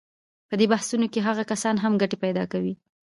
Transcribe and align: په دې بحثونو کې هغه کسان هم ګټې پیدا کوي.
په 0.49 0.53
دې 0.59 0.65
بحثونو 0.73 1.05
کې 1.13 1.19
هغه 1.27 1.43
کسان 1.51 1.75
هم 1.83 1.93
ګټې 2.01 2.17
پیدا 2.23 2.43
کوي. 2.51 2.73